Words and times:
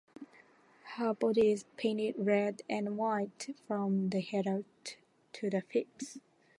Her 0.95 1.13
body 1.13 1.51
is 1.51 1.65
painted 1.77 2.15
red 2.17 2.63
and 2.67 2.97
white 2.97 3.55
from 3.67 4.09
the 4.09 4.19
head 4.21 4.65
to 5.33 5.49
the 5.51 5.61
hips. 5.69 6.17